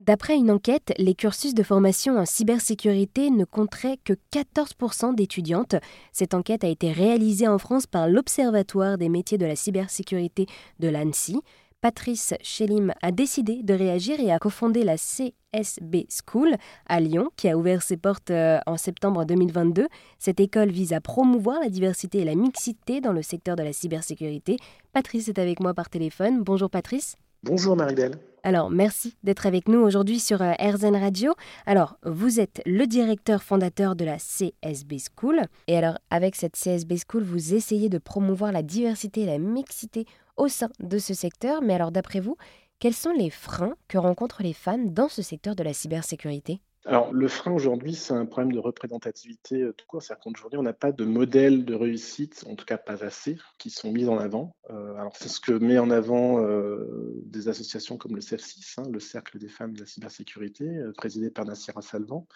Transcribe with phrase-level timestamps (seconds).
[0.00, 5.76] D'après une enquête, les cursus de formation en cybersécurité ne compteraient que 14% d'étudiantes.
[6.12, 10.46] Cette enquête a été réalisée en France par l'Observatoire des métiers de la cybersécurité
[10.78, 11.40] de l'ANSI.
[11.80, 16.54] Patrice Chelim a décidé de réagir et a cofondé la CSB School
[16.86, 19.88] à Lyon, qui a ouvert ses portes euh, en septembre 2022.
[20.18, 23.72] Cette école vise à promouvoir la diversité et la mixité dans le secteur de la
[23.72, 24.56] cybersécurité.
[24.92, 26.42] Patrice est avec moi par téléphone.
[26.42, 27.16] Bonjour Patrice.
[27.42, 28.18] Bonjour Marie-Belle.
[28.46, 31.32] Alors, merci d'être avec nous aujourd'hui sur euh, RZN Radio.
[31.64, 35.40] Alors, vous êtes le directeur fondateur de la CSB School.
[35.66, 40.04] Et alors, avec cette CSB School, vous essayez de promouvoir la diversité et la mixité
[40.36, 41.62] au sein de ce secteur.
[41.62, 42.36] Mais alors, d'après vous,
[42.80, 46.60] quels sont les freins que rencontrent les femmes dans ce secteur de la cybersécurité?
[46.86, 50.02] Alors, le frein aujourd'hui, c'est un problème de représentativité euh, tout court.
[50.02, 53.70] C'est-à-dire qu'aujourd'hui, on n'a pas de modèle de réussite, en tout cas pas assez, qui
[53.70, 54.54] sont mis en avant.
[54.68, 58.90] Euh, alors, c'est ce que met en avant euh, des associations comme le CEF6, hein,
[58.92, 62.26] le Cercle des femmes de la cybersécurité, présidé par Nassira Salvan,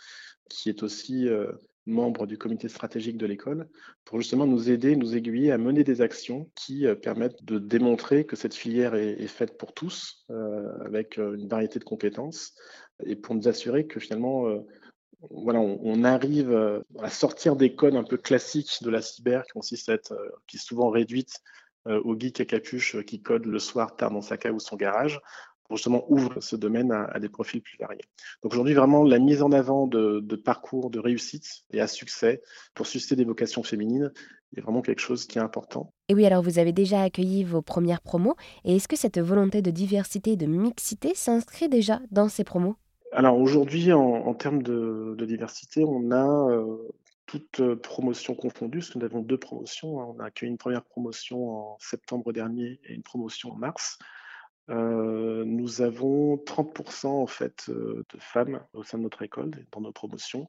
[0.48, 1.28] qui est aussi
[1.84, 3.68] membre du comité stratégique de l'école,
[4.04, 8.36] pour justement nous aider, nous aiguiller à mener des actions qui permettent de démontrer que
[8.36, 10.26] cette filière est, faite pour tous,
[10.84, 12.54] avec une variété de compétences,
[13.04, 14.60] et pour nous assurer que finalement, euh,
[15.30, 19.52] voilà, on, arrive euh, à sortir des codes un peu classiques de la cyber qui
[19.52, 21.40] consiste à être, euh, qui est souvent réduite
[21.86, 25.22] au geek à capuche qui code le soir tard dans sa cave ou son garage,
[25.64, 28.04] pour justement ouvrir ce domaine à, des profils plus variés.
[28.42, 32.42] Donc aujourd'hui, vraiment, la mise en avant de, de, parcours de réussite et à succès
[32.74, 34.12] pour susciter des vocations féminines
[34.56, 35.92] est vraiment quelque chose qui est important.
[36.08, 39.62] Et oui, alors vous avez déjà accueilli vos premières promos, et est-ce que cette volonté
[39.62, 42.76] de diversité et de mixité s'inscrit déjà dans ces promos?
[43.12, 46.88] Alors aujourd'hui, en, termes de, diversité, on a euh,
[47.26, 50.00] toutes euh, promotions confondues, parce que nous avons deux promotions.
[50.00, 50.14] Hein.
[50.16, 53.98] On a accueilli une première promotion en septembre dernier et une promotion en mars.
[54.70, 59.92] Euh, nous avons 30% en fait de femmes au sein de notre école, dans nos
[59.92, 60.48] promotions.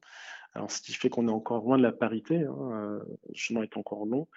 [0.55, 3.61] Alors, ce qui fait qu'on est encore loin de la parité, hein, euh, le chemin
[3.61, 4.27] est encore long,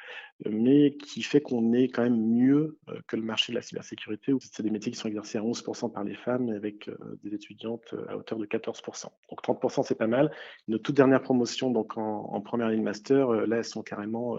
[0.44, 4.32] mais qui fait qu'on est quand même mieux euh, que le marché de la cybersécurité,
[4.34, 7.34] où c'est des métiers qui sont exercés à 11% par les femmes, avec euh, des
[7.34, 9.04] étudiantes à hauteur de 14%.
[9.30, 10.30] Donc 30%, c'est pas mal.
[10.68, 14.36] Nos toutes dernières promotions, donc en, première ligne master, là, elles sont carrément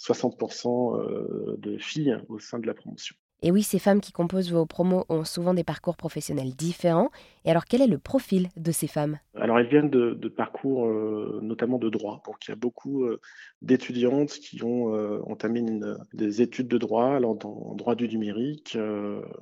[0.00, 3.14] 60% de filles au sein de la promotion.
[3.44, 7.10] Et oui, ces femmes qui composent vos promos ont souvent des parcours professionnels différents.
[7.44, 9.18] Et alors, quel est le profil de ces femmes?
[9.34, 12.22] Alors, elles viennent de, parcours euh, notamment de droit.
[12.24, 13.20] Donc, il y a beaucoup euh,
[13.60, 15.64] d'étudiantes qui ont euh, entamé
[16.14, 18.78] des études de droit, alors en droit du numérique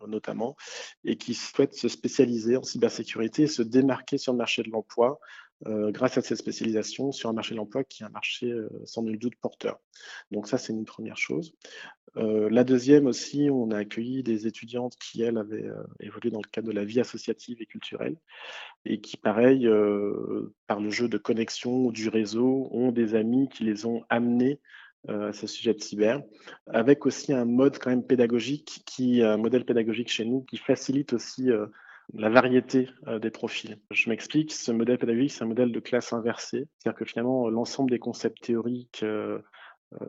[0.09, 0.57] notamment,
[1.05, 5.19] et qui souhaitent se spécialiser en cybersécurité et se démarquer sur le marché de l'emploi
[5.67, 8.51] grâce à cette spécialisation sur un marché de l'emploi qui est un marché
[8.85, 9.79] sans nul doute porteur.
[10.31, 11.55] Donc ça, c'est une première chose.
[12.17, 16.41] Euh, la deuxième aussi, on a accueilli des étudiantes qui, elles, avaient euh, évolué dans
[16.45, 18.17] le cadre de la vie associative et culturelle
[18.85, 23.49] et qui, pareil, euh, par le jeu de connexion ou du réseau, ont des amis
[23.49, 24.61] qui les ont amenés
[25.09, 26.21] à ce sujet de cyber,
[26.67, 31.15] avec aussi un mode quand même pédagogique, qui, un modèle pédagogique chez nous qui facilite
[31.15, 31.49] aussi
[32.13, 33.79] la variété des profils.
[33.91, 37.91] Je m'explique, ce modèle pédagogique, c'est un modèle de classe inversée, c'est-à-dire que finalement, l'ensemble
[37.91, 39.03] des concepts théoriques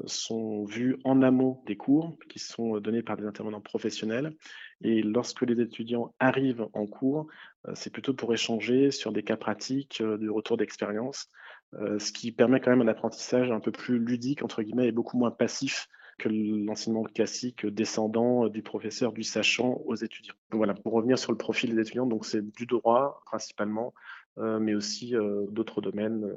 [0.06, 4.36] sont vus en amont des cours qui sont donnés par des intervenants professionnels.
[4.84, 7.28] Et lorsque les étudiants arrivent en cours,
[7.68, 11.30] euh, c'est plutôt pour échanger sur des cas pratiques, euh, du retour d'expérience,
[11.74, 15.18] ce qui permet quand même un apprentissage un peu plus ludique, entre guillemets, et beaucoup
[15.18, 15.88] moins passif
[16.20, 20.34] que l'enseignement classique descendant du professeur, du sachant aux étudiants.
[20.52, 23.94] voilà, pour revenir sur le profil des étudiants, donc c'est du droit principalement,
[24.36, 25.14] mais aussi
[25.50, 26.30] d'autres domaines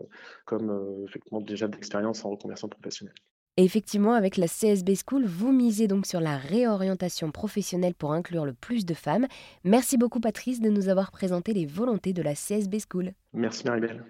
[0.44, 3.16] comme effectivement déjà d'expérience en reconversion professionnelle.
[3.56, 8.52] Effectivement, avec la CSB School, vous misez donc sur la réorientation professionnelle pour inclure le
[8.52, 9.28] plus de femmes.
[9.62, 13.12] Merci beaucoup Patrice de nous avoir présenté les volontés de la CSB School.
[13.32, 14.04] Merci Maribel.